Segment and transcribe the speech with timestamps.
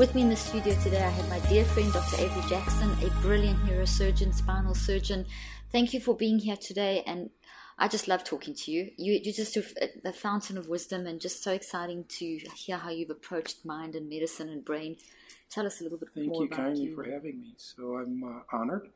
[0.00, 2.22] With me in the studio today, I have my dear friend Dr.
[2.22, 5.26] Avery Jackson, a brilliant neurosurgeon, spinal surgeon.
[5.72, 7.28] Thank you for being here today, and
[7.78, 8.92] I just love talking to you.
[8.96, 9.62] you you're just a,
[10.06, 14.08] a fountain of wisdom, and just so exciting to hear how you've approached mind and
[14.08, 14.96] medicine and brain.
[15.50, 16.94] Tell us a little bit Thank more you about kindly you.
[16.94, 17.52] for having me.
[17.58, 18.88] So I'm uh, honored.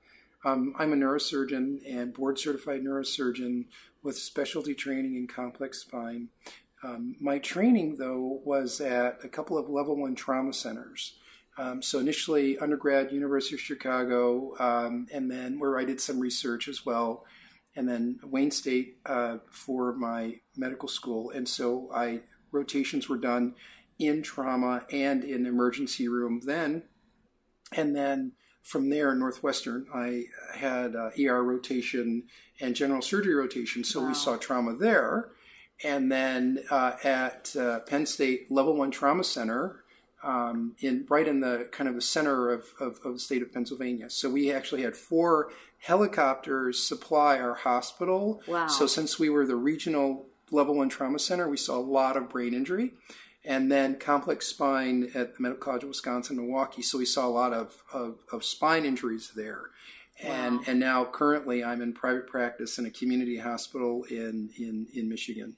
[0.43, 3.67] Um, I'm a neurosurgeon and board certified neurosurgeon
[4.03, 6.29] with specialty training in complex spine.
[6.85, 11.15] Um, my training, though, was at a couple of level one trauma centers.
[11.57, 16.69] Um, so initially, undergrad, University of Chicago, um, and then where I did some research
[16.69, 17.25] as well,
[17.75, 21.31] and then Wayne State uh, for my medical school.
[21.31, 22.21] And so I
[22.53, 23.55] rotations were done
[23.99, 26.83] in trauma and in emergency room then,
[27.73, 32.25] and then from there, Northwestern, I had uh, ER rotation
[32.61, 33.85] and general surgery rotation.
[33.85, 34.09] So Wow.
[34.09, 35.29] we saw trauma there.
[35.83, 39.85] And then uh, at uh, Penn State Level One Trauma Center,
[40.23, 43.53] um, in right in the kind of the center of, of, of the state of
[43.53, 44.09] Pennsylvania.
[44.09, 45.51] So we actually had four
[45.81, 48.41] helicopters supply our hospital.
[48.47, 48.69] Wow.
[48.69, 52.31] So since we were the regional Level One Trauma Center, we saw a lot of
[52.31, 52.95] brain injury.
[53.47, 56.81] And then complex spine at the Medical College of Wisconsin, Milwaukee.
[56.81, 59.65] So we saw a lot of, of, of spine injuries there.
[60.23, 60.65] And, Wow.
[60.67, 65.57] and now currently I'm in private practice in a community hospital in, in, in Michigan.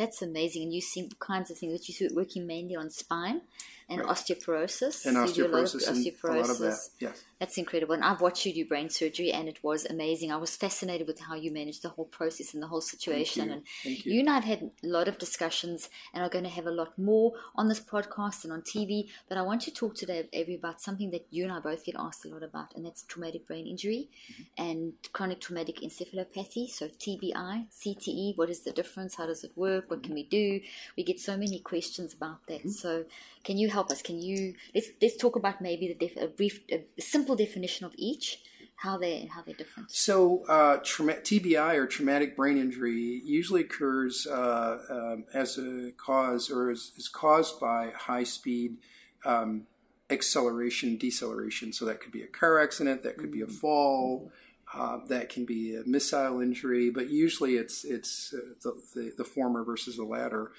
[0.00, 3.42] That's amazing, and you see kinds of things that you're working mainly on spine
[3.90, 4.08] and Right.
[4.08, 5.04] osteoporosis.
[5.06, 6.72] And You do a osteoporosis and a lot of that.
[6.72, 6.90] osteoporosis.
[7.00, 7.24] Yes.
[7.40, 7.94] That's incredible.
[7.94, 10.30] And I've watched you do brain surgery, and it was amazing.
[10.30, 13.46] I was fascinated with how you managed the whole process and the whole situation.
[13.46, 13.52] you.
[13.54, 14.12] And Thank you.
[14.12, 16.70] you and I have had a lot of discussions, and are going to have a
[16.70, 19.08] lot more on this podcast and on TV.
[19.28, 21.96] But I want to talk today, Avery, about something that you and I both get
[21.98, 24.42] asked a lot about, and that's traumatic brain injury Mm-hmm.
[24.68, 26.68] and chronic traumatic encephalopathy.
[26.68, 28.36] So TBI, CTE.
[28.36, 29.14] What is the difference?
[29.14, 29.90] How does it work?
[29.90, 30.60] What can we do?
[30.96, 32.60] We get so many questions about that.
[32.60, 32.68] Mm-hmm.
[32.84, 33.04] So
[33.44, 34.02] can you help us?
[34.02, 37.92] Can you let's let's talk about maybe the def, a brief, a simple definition of
[37.96, 38.42] each,
[38.80, 39.90] how they how they're different.
[39.90, 46.50] So, uh, trauma- TBI or traumatic brain injury usually occurs uh, um, as a cause
[46.50, 48.78] or is, is caused by high speed
[49.26, 49.66] um,
[50.08, 51.74] acceleration, deceleration.
[51.74, 54.32] So, that could be a car accident, that could be a fall,
[54.72, 59.24] uh, that can be a missile injury, but usually it's, it's uh, the, the, the
[59.24, 60.52] former versus the latter.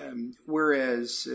[0.00, 1.34] Um, whereas uh,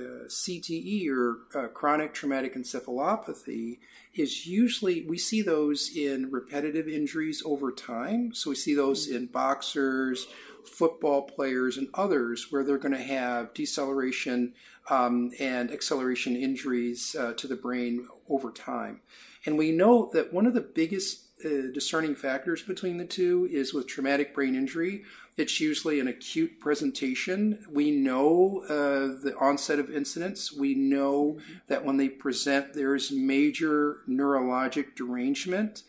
[0.00, 3.78] uh, CTE or uh, chronic traumatic encephalopathy
[4.14, 8.32] is usually we see those in repetitive injuries over time.
[8.32, 10.26] So we see those in boxers,
[10.64, 14.54] football players, and others where they're going to have deceleration
[14.88, 19.00] um, and acceleration injuries uh, to the brain over time.
[19.44, 23.72] And we know that one of the biggest uh, discerning factors between the two is
[23.72, 25.04] with traumatic brain injury.
[25.36, 27.64] It's usually an acute presentation.
[27.70, 30.52] We know uh, the onset of incidents.
[30.52, 31.38] We know
[31.68, 35.84] that when they present, there's major neurologic derangement.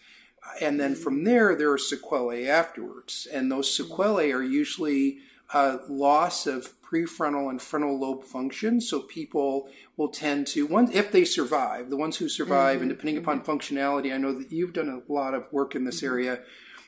[0.61, 3.27] And then from there, there are sequelae afterwards.
[3.31, 5.19] And those sequelae are usually
[5.53, 8.81] uh, loss of prefrontal and frontal lobe function.
[8.81, 13.17] So people will tend to, one, if they survive, the ones who survive, and depending
[13.17, 16.39] upon functionality, I know that you've done a lot of work in this area,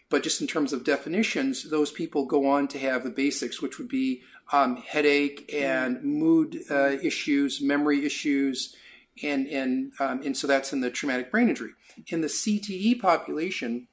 [0.09, 3.77] but just in terms of definitions, those people go on to have the basics, which
[3.77, 8.75] would be um, headache and mood uh, issues, memory issues,
[9.23, 11.71] and and um, and so that's in the traumatic brain injury.
[12.07, 13.87] In the CTE population,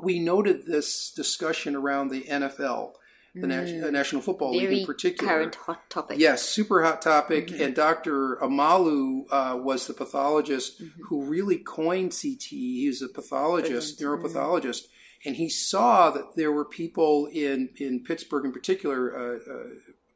[0.00, 2.92] we noted this discussion around the NFL,
[3.34, 5.32] the uh, National Football League in particular.
[5.32, 6.18] current hot topic.
[6.18, 7.50] Yes, super hot topic.
[7.50, 8.36] And Dr.
[8.42, 12.50] Omalu uh, was the pathologist who really coined CTE.
[12.50, 14.82] He was a pathologist, neuropathologist,
[15.24, 19.64] and he saw that there were people in, in Pittsburgh, in particular, uh, uh,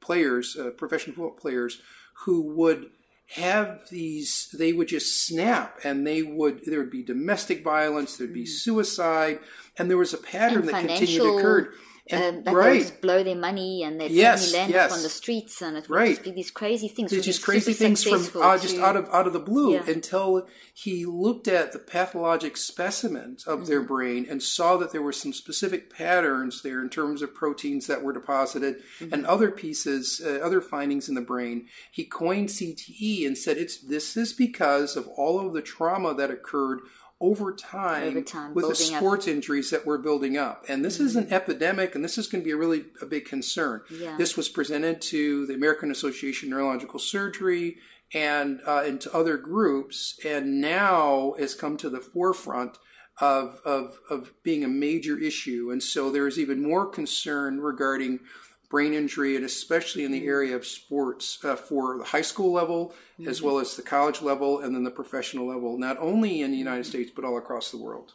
[0.01, 1.81] players, uh, professional football players,
[2.25, 2.91] who would
[3.31, 8.33] have these they would just snap and they would there would be domestic violence there'd
[8.33, 9.41] be suicide
[9.77, 11.75] and there was a pattern And that continued financial occurred
[12.13, 12.79] um, that right.
[12.79, 14.91] they would blow their money and they'd yes, land yes.
[14.91, 16.09] up on the streets and it would right.
[16.11, 17.11] just be these crazy things.
[17.11, 19.83] There's just crazy things from uh, just out of out of the blue yeah.
[19.89, 23.69] until he looked at the pathologic specimens of mm-hmm.
[23.69, 27.89] their brain and saw that there were some specific patterns there in terms of proteins
[27.89, 29.13] that were deposited mm-hmm.
[29.13, 31.67] and other pieces, uh, other findings in the brain.
[31.91, 36.31] He coined CTE and said it's this is because of all of the trauma that
[36.31, 36.81] occurred
[37.21, 39.33] over time, over time with the sports up.
[39.33, 40.65] injuries that we're building up.
[40.69, 41.07] And this mm-hmm.
[41.07, 41.35] is an mm-hmm.
[41.35, 43.83] epidemic, and this is going to be a really a big concern.
[43.91, 44.17] Yeah.
[44.17, 47.77] This was presented to the American Association of Neurological Surgery
[48.13, 52.79] and uh, into other groups, and now has come to the forefront
[53.21, 55.71] of, of, of being a major issue.
[55.73, 58.21] And so there's even more concern regarding
[58.69, 60.29] brain injury, and especially in the mm-hmm.
[60.29, 63.29] area of sports uh, for the high school level, mm-hmm.
[63.29, 66.57] as well as the college level, and then the professional level, not only in the
[66.57, 66.91] United mm-hmm.
[66.91, 68.15] States, but all across the world.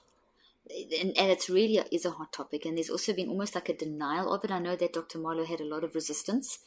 [1.00, 3.70] And, and it's really a, is a hot topic, and there's also been almost like
[3.70, 4.52] a denial of it.
[4.52, 5.20] I know that Dr.
[5.20, 6.60] Marlow had a lot of resistance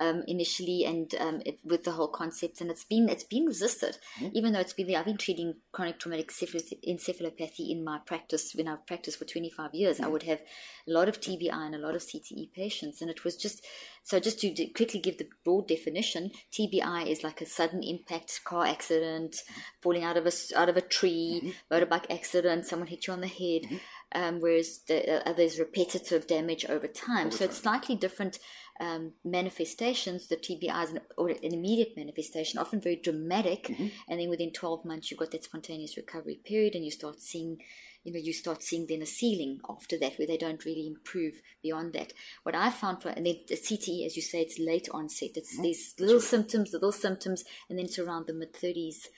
[0.00, 3.98] um, initially, and um, it, with the whole concept, and it's been it's been resisted,
[4.18, 4.36] mm-hmm.
[4.36, 4.94] even though it's been.
[4.94, 9.96] I've been treating chronic traumatic encephalopathy in my practice when I've practiced for 25 years.
[9.96, 10.04] Mm-hmm.
[10.04, 10.40] I would have
[10.88, 13.64] a lot of TBI and a lot of CTE patients, and it was just
[14.02, 14.20] so.
[14.20, 19.36] Just to quickly give the broad definition, TBI is like a sudden impact car accident,
[19.82, 21.74] falling out of a out of a tree, mm-hmm.
[21.74, 23.62] motorbike accident, someone hit you on the head.
[23.62, 23.76] Mm-hmm.
[24.12, 27.28] Um, whereas the, uh, there's repetitive damage over time.
[27.28, 27.48] Over so time.
[27.48, 28.40] it's slightly different
[28.80, 33.88] um, manifestations, the TBI is an, or an immediate manifestation, often very dramatic, mm-hmm.
[34.08, 37.58] and then within 12 months you've got that spontaneous recovery period, and you start seeing,
[38.04, 41.34] you know, you start seeing then a ceiling after that where they don't really improve
[41.62, 42.14] beyond that.
[42.42, 45.32] What I found for, and then the CTE, as you say, it's late onset.
[45.34, 45.62] It's mm-hmm.
[45.62, 46.24] these little right.
[46.24, 49.08] symptoms, little symptoms, and then it's around the mid 30s,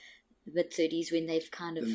[0.52, 1.86] mid 30s when they've kind of,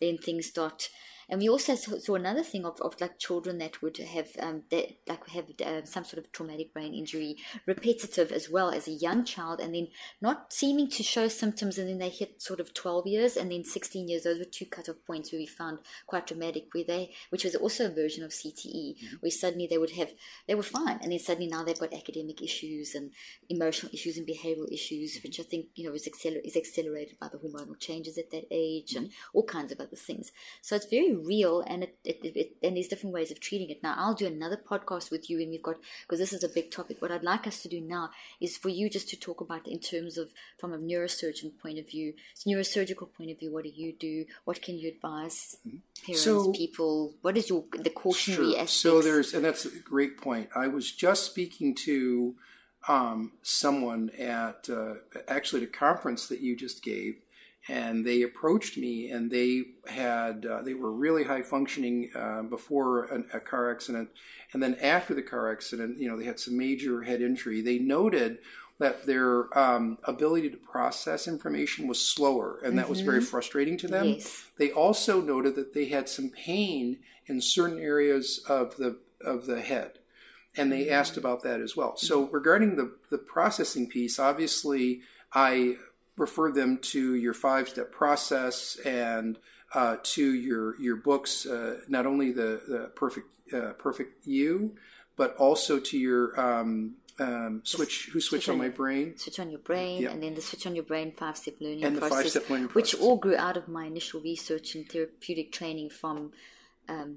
[0.00, 0.90] then things start
[1.28, 4.98] and we also saw another thing of, of like children that would have um, that
[5.08, 7.36] like have uh, some sort of traumatic brain injury,
[7.66, 9.88] repetitive as well as a young child, and then
[10.20, 13.64] not seeming to show symptoms, and then they hit sort of 12 years, and then
[13.64, 14.22] 16 years.
[14.22, 17.86] Those were two cutoff points where we found quite dramatic, where they, which was also
[17.86, 19.16] a version of CTE, mm-hmm.
[19.18, 20.12] where suddenly they would have
[20.46, 23.10] they were fine, and then suddenly now they've got academic issues and
[23.48, 27.28] emotional issues and behavioral issues, which I think you know is, acceler- is accelerated by
[27.28, 29.06] the hormonal changes at that age mm-hmm.
[29.06, 30.30] and all kinds of other things.
[30.62, 33.82] So it's very real and it, it, it, and there's different ways of treating it
[33.82, 36.70] now i'll do another podcast with you and we've got because this is a big
[36.70, 38.10] topic what i'd like us to do now
[38.40, 41.88] is for you just to talk about in terms of from a neurosurgeon point of
[41.88, 42.12] view
[42.46, 45.78] neurosurgical point of view what do you do what can you advise mm-hmm.
[46.04, 48.60] parents so, people what is your the cautionary sure.
[48.60, 48.72] aspects?
[48.72, 52.34] so there's and that's a great point i was just speaking to
[52.88, 54.94] um, someone at uh,
[55.28, 57.16] actually the conference that you just gave
[57.68, 63.04] and they approached me and they had uh, they were really high functioning uh, before
[63.06, 64.08] an, a car accident
[64.52, 67.78] and then after the car accident you know they had some major head injury they
[67.78, 68.38] noted
[68.78, 72.90] that their um, ability to process information was slower and that mm-hmm.
[72.90, 73.26] was very mm-hmm.
[73.26, 74.44] frustrating to them yes.
[74.58, 79.60] they also noted that they had some pain in certain areas of the of the
[79.60, 79.98] head
[80.56, 81.20] and they asked mm-hmm.
[81.20, 85.00] about that as well so regarding the the processing piece obviously
[85.32, 85.76] I
[86.16, 89.38] refer them to your five step process and
[89.74, 94.76] uh, to your your books, uh, not only the, the perfect uh, perfect you,
[95.16, 99.50] but also to your um, um, switch who switch, switch on, my brain switch on
[99.50, 102.22] your brain and then the switch on your brain five step learning and process, the
[102.22, 102.92] five step learning process.
[102.92, 106.32] which all grew out of my initial research and therapeutic training from
[106.88, 107.16] um,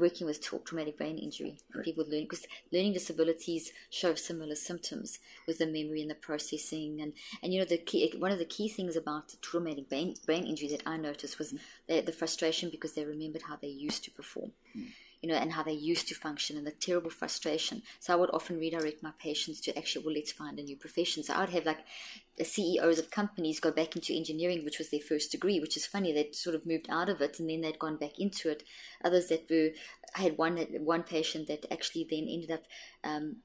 [0.00, 1.84] working with traumatic brain injury right.
[1.84, 7.12] people learn because learning disabilities show similar symptoms with the memory and the processing and
[7.42, 10.68] and you know the key one of the key things about traumatic brain, brain injury
[10.68, 11.58] that I noticed was mm.
[11.88, 14.52] the, the, frustration because they remembered how they used to perform.
[14.76, 14.86] Mm
[15.26, 17.82] you know, and how they used to function and the terrible frustration.
[17.98, 21.24] So I would often redirect my patients to actually, well, let's find a new profession.
[21.24, 21.80] So I would have like
[22.38, 25.84] the CEOs of companies go back into engineering, which was their first degree, which is
[25.84, 26.12] funny.
[26.12, 28.62] They'd sort of moved out of it and then they'd gone back into it.
[29.04, 29.70] Others that were,
[30.14, 32.62] I had one one patient that actually then ended up
[33.06, 33.36] um,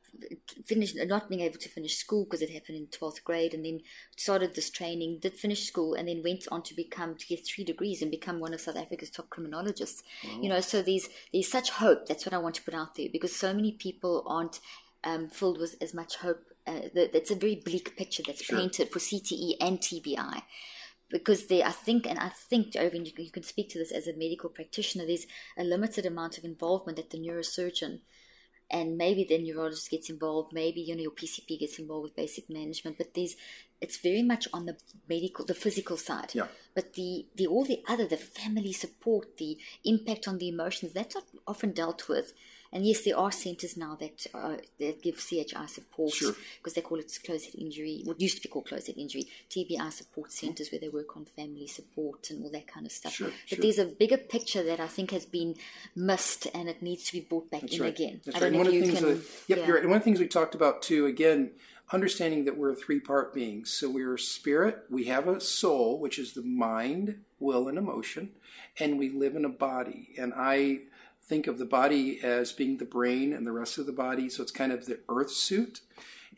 [0.66, 3.82] finished not being able to finish school because it happened in 12th grade and then
[4.18, 7.64] started this training, did finish school and then went on to become, to get three
[7.64, 10.04] degrees and become one of South Africa's top criminologists.
[10.42, 12.08] You know, so there's, there's such hope.
[12.08, 14.60] That's what I want to put out there because so many people aren't
[15.04, 18.58] um, filled with as much hope uh, that's a very bleak picture that's sure.
[18.58, 20.44] painted for CTE and TBI.
[21.10, 24.08] Because there, I think, and I think, Irving, you, you can speak to this as
[24.08, 25.28] a medical practitioner, there's
[25.58, 28.00] a limited amount of involvement that the neurosurgeon
[28.72, 32.50] and maybe the neurologist gets involved, maybe you know your PCP gets involved with basic
[32.50, 33.36] management, but there's
[33.82, 34.78] it's very much on the
[35.10, 36.32] medical, the physical side.
[36.34, 36.48] Yeah.
[36.74, 41.16] But the the all the other, the family support, the impact on the emotions, that's
[41.16, 42.34] not often dealt with
[42.74, 46.34] And yes, there are centres now that uh, that give CHI support Sure.
[46.58, 48.02] because they call it closed head injury.
[48.06, 51.26] What used to be called closed head injury, TBI support centres where they work on
[51.26, 53.14] family support and all that kind of stuff.
[53.14, 53.60] Sure, but sure.
[53.62, 55.56] there's a bigger picture that I think has been
[55.96, 57.94] missed and it needs to be brought back That's in right.
[57.94, 58.22] again.
[58.26, 59.08] That's I don't And know one if of the you things can.
[59.10, 59.66] that, yep, yeah.
[59.66, 59.84] you're right.
[59.84, 61.52] And one of the things we talked about too, again,
[61.92, 63.66] understanding that we're a three part being.
[63.66, 68.32] So we're a spirit, we have a soul, which is the mind, will, and emotion,
[68.80, 70.10] and we live in a body.
[70.18, 70.80] And I
[71.32, 74.28] think of the body as being the brain and the rest of the body.
[74.30, 75.80] So it's kind of the earth suit.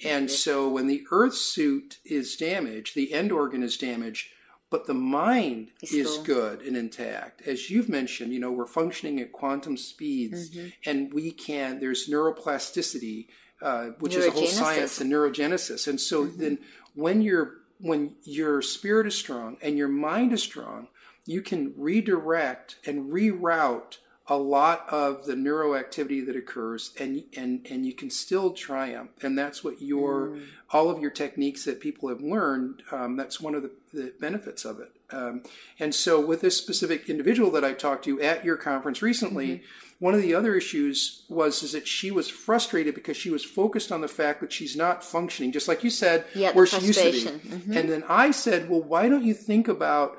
[0.06, 4.28] And so when the earth suit is damaged, the end organ is damaged,
[4.70, 7.42] but the mind Is is still- good and intact.
[7.48, 10.68] As you've mentioned, you know, we're functioning at quantum speeds Mm-hmm.
[10.90, 13.28] and we can, there's neuroplasticity,
[13.62, 14.58] uh, which is a whole Mm-hmm.
[14.64, 15.88] science and neurogenesis.
[15.88, 16.60] And so then
[16.96, 20.88] when your when your spirit is strong and your mind is strong,
[21.26, 27.86] you can redirect and reroute a lot of the neuroactivity that occurs and and and
[27.86, 30.44] you can still triumph and that's what your Mm.
[30.72, 34.64] all of your techniques that people have learned um, that's one of the, the benefits
[34.64, 35.44] of it um,
[35.80, 39.66] and so with this specific individual that i talked to at your conference recently Mm-hmm.
[40.06, 43.92] one of the other issues was is that she was frustrated because she was focused
[43.92, 47.00] on the fact that she's not functioning just like you said Yeah, where she used
[47.02, 47.20] to be.
[47.26, 47.76] Mhm.
[47.76, 50.18] and then i said well why don't you think about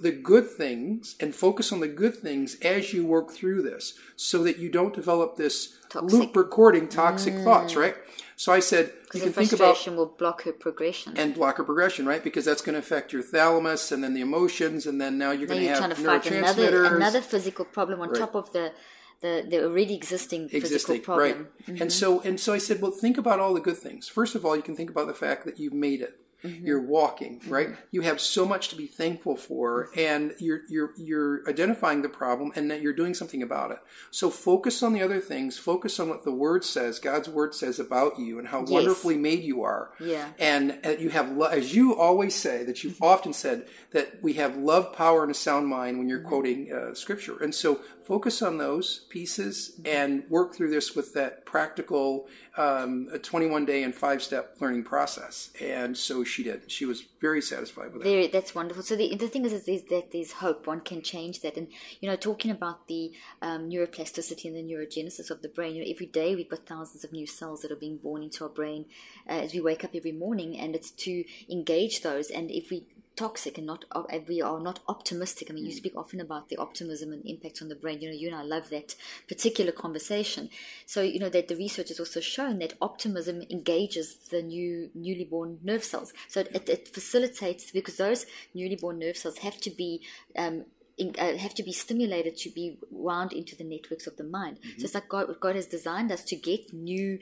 [0.00, 4.42] the good things and focus on the good things as you work through this so
[4.44, 6.12] that you don't develop this Toxic.
[6.12, 7.94] loop recording toxic thoughts, right?
[8.36, 11.16] So I said, you can think about will block her progression.
[11.16, 12.24] and block her progression, right?
[12.24, 15.46] Because that's going to affect your thalamus and then the emotions, and then now you're
[15.46, 18.18] going to have trying to fight another another physical problem on Right.
[18.18, 18.72] top of the,
[19.20, 21.48] the the already existing physical existing, problem.
[21.62, 21.72] Mm-hmm.
[21.72, 21.80] right?
[21.82, 24.08] And so and so I said, well, think about all the good things.
[24.08, 26.18] First of all, you can think about the fact that you've made it.
[26.44, 26.66] Mm-hmm.
[26.66, 27.70] You're walking, right?
[27.90, 32.52] You have so much to be thankful for, and you're you're you're identifying the problem,
[32.56, 33.78] and that you're doing something about it.
[34.10, 35.56] So focus on the other things.
[35.56, 38.70] Focus on what the Word says, God's Word says about you, and how Yes.
[38.70, 39.90] wonderfully made you are.
[40.00, 40.28] Yeah.
[40.38, 44.56] And uh, you have, as you always say, that you've often said that we have
[44.56, 47.40] love, power, and a sound mind when you're quoting uh, Scripture.
[47.42, 53.18] And so focus on those pieces and work through this with that practical um, a
[53.18, 55.50] 21 day and five step learning process.
[55.60, 56.70] And so she did.
[56.70, 58.08] She was very satisfied with it.
[58.08, 58.82] Very, that's wonderful.
[58.82, 60.66] So the, the thing is, is, is that there's hope.
[60.66, 61.56] One can change that.
[61.56, 61.68] And,
[62.00, 65.90] you know, talking about the um, neuroplasticity and the neurogenesis of the brain, you know,
[65.90, 68.86] every day we've got thousands of new cells that are being born into our brain
[69.28, 70.58] uh, as we wake up every morning.
[70.58, 72.30] And it's to engage those.
[72.30, 72.84] And if we
[73.16, 73.84] toxic and not
[74.28, 75.50] we are not optimistic.
[75.50, 78.00] I mean, you speak often about the optimism and impact on the brain.
[78.00, 78.94] You know, you and I love that
[79.28, 80.48] particular conversation.
[80.86, 85.24] So you know that the research has also shown that optimism engages the new newly
[85.24, 86.12] born nerve cells.
[86.28, 90.02] So it, it facilitates because those newly born nerve cells have to be
[90.36, 90.64] um,
[90.98, 94.58] in, uh, have to be stimulated to be wound into the networks of the mind.
[94.78, 97.18] So it's like God, God has designed us to get new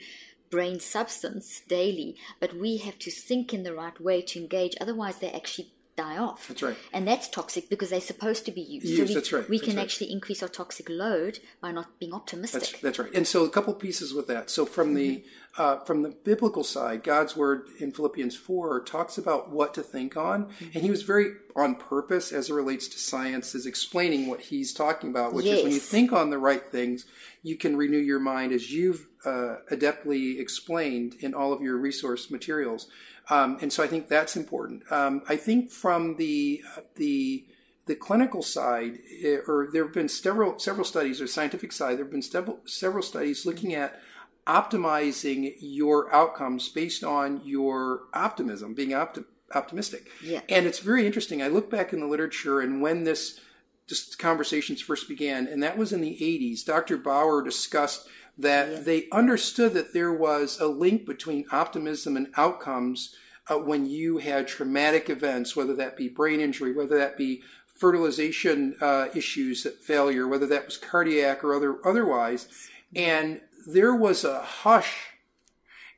[0.49, 4.75] brain substance daily, but we have to think in the right way to engage.
[4.81, 6.47] Otherwise, they actually die off.
[6.47, 6.77] That's right.
[6.93, 8.87] And that's toxic because they're supposed to be used.
[8.87, 9.83] Used, we, that's right, We that's can right.
[9.83, 12.61] actually increase our toxic load by not being optimistic.
[12.61, 13.13] That's, that's right.
[13.13, 14.49] And so a couple pieces with that.
[14.49, 15.23] So from the
[15.57, 20.15] uh, from the biblical side, God's word in Philippians four talks about what to think
[20.15, 24.39] on, and He was very on purpose as it relates to science, is explaining what
[24.39, 27.05] He's talking about, which is when you think on the right things,
[27.43, 32.31] you can renew your mind, as you've uh, adeptly explained in all of your resource
[32.31, 32.87] materials.
[33.31, 34.83] Um, and so I think that's important.
[34.91, 36.61] Um, I think from the
[36.95, 37.45] the
[37.85, 42.03] the clinical side, eh, or there have been several several studies, or scientific side, there
[42.03, 43.99] have been several several studies looking at
[44.45, 50.07] optimizing your outcomes based on your optimism, being opti- optimistic.
[50.21, 50.41] Yeah.
[50.49, 51.41] And it's very interesting.
[51.41, 53.39] I look back in the literature, and when this
[53.87, 56.97] just conversations first began, and that was in the 80s, Dr.
[56.97, 58.07] Bauer discussed
[58.37, 63.15] that they understood that there was a link between optimism and outcomes
[63.47, 68.75] uh, when you had traumatic events, whether that be brain injury, whether that be fertilization
[68.79, 72.47] uh, issues, failure, whether that was cardiac or other otherwise,
[72.95, 75.13] and there was a hush,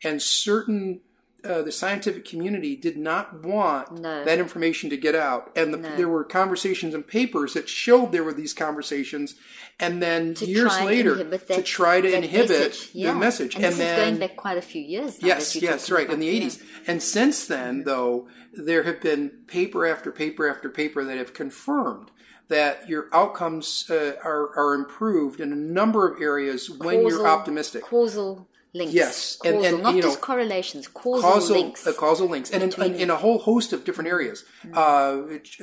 [0.04, 1.02] and certain
[1.46, 4.24] uh, the scientific community did not want No.
[4.24, 5.96] that information to get out, and the, No.
[5.98, 9.36] there were conversations and papers that showed there were these conversations,
[9.80, 12.90] and then To years later to try to inhibit message.
[12.94, 13.14] Yeah.
[13.14, 15.18] the message, And, this then is going back quite a few years.
[15.22, 16.20] Yes, yes, right, in about.
[16.20, 16.32] the Yeah.
[16.46, 16.60] 80s.
[16.88, 22.12] And since then, though, there have been paper after paper after paper that have confirmed
[22.50, 27.82] that your outcomes uh, are, are improved in a number of areas when you're optimistic.
[27.84, 28.94] Causal links.
[28.94, 31.86] Yes, causal, and, and not you know, just correlations, causal, causal links.
[31.86, 34.44] Uh, causal links, and in, in, in, a whole host of different areas.
[34.66, 34.78] Mm-hmm.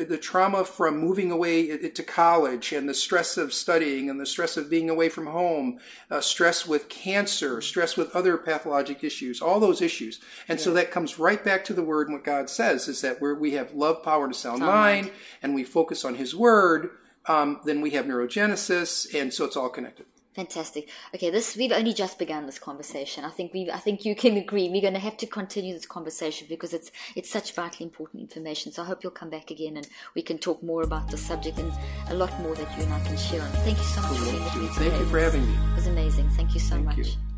[0.01, 4.27] Uh, the trauma from moving away to college, and the stress of studying, and the
[4.27, 9.41] stress of being away from home, uh, stress with cancer, stress with other pathologic issues,
[9.41, 10.65] all those issues, and yeah.
[10.65, 12.09] so that comes right back to the word.
[12.09, 14.71] And what God says is that where we have love, power, and a sound, sound
[14.71, 16.91] mind, mind, and we focus on His word,
[17.27, 20.07] um, then we have neurogenesis, and so it's all connected.
[20.35, 20.89] Fantastic.
[21.13, 23.25] Okay, this we've only just begun this conversation.
[23.25, 24.69] I think we I think you can agree.
[24.69, 28.71] We're going to have to continue this conversation because it's it's such vitally important information.
[28.71, 31.59] So I hope you'll come back again and we can talk more about the subject
[31.59, 31.73] and
[32.09, 33.51] a lot more that you and I can share on.
[33.67, 34.91] Thank you so much for being with me today.
[34.91, 35.55] Thank you for having me.
[35.73, 36.29] It was amazing.
[36.31, 36.99] Thank you so Thank much.
[36.99, 37.30] You.